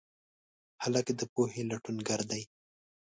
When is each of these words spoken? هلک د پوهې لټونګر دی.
هلک 0.83 1.07
د 1.19 1.21
پوهې 1.33 1.61
لټونګر 1.69 2.21
دی. 2.31 2.43